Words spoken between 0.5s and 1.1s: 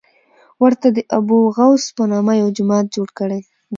ورته د